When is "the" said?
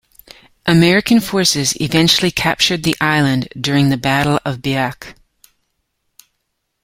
2.81-2.95, 3.89-3.97